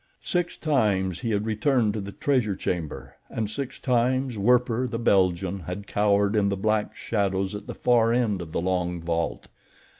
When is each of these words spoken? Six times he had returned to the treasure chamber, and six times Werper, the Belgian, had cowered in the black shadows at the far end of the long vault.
Six 0.23 0.57
times 0.57 1.19
he 1.19 1.29
had 1.29 1.45
returned 1.45 1.93
to 1.93 2.01
the 2.01 2.11
treasure 2.11 2.55
chamber, 2.55 3.17
and 3.29 3.47
six 3.47 3.77
times 3.77 4.35
Werper, 4.35 4.87
the 4.87 4.97
Belgian, 4.97 5.59
had 5.59 5.85
cowered 5.85 6.35
in 6.35 6.49
the 6.49 6.57
black 6.57 6.95
shadows 6.95 7.53
at 7.53 7.67
the 7.67 7.75
far 7.75 8.11
end 8.11 8.41
of 8.41 8.51
the 8.51 8.61
long 8.61 8.99
vault. 8.99 9.47